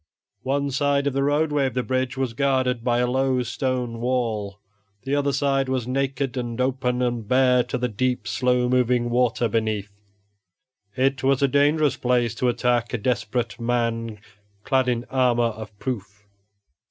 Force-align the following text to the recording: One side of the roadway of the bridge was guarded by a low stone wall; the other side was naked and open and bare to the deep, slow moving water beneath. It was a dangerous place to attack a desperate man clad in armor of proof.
One 0.41 0.71
side 0.71 1.05
of 1.05 1.13
the 1.13 1.21
roadway 1.21 1.67
of 1.67 1.75
the 1.75 1.83
bridge 1.83 2.17
was 2.17 2.33
guarded 2.33 2.83
by 2.83 2.97
a 2.97 3.05
low 3.07 3.43
stone 3.43 3.99
wall; 4.01 4.59
the 5.03 5.13
other 5.15 5.31
side 5.31 5.69
was 5.69 5.87
naked 5.87 6.35
and 6.37 6.59
open 6.59 7.03
and 7.03 7.27
bare 7.27 7.61
to 7.65 7.77
the 7.77 7.87
deep, 7.87 8.27
slow 8.27 8.67
moving 8.67 9.11
water 9.11 9.47
beneath. 9.47 9.91
It 10.95 11.21
was 11.21 11.43
a 11.43 11.47
dangerous 11.47 11.97
place 11.97 12.33
to 12.41 12.49
attack 12.49 12.95
a 12.95 12.97
desperate 12.97 13.59
man 13.59 14.17
clad 14.63 14.87
in 14.87 15.05
armor 15.11 15.43
of 15.43 15.77
proof. 15.77 16.25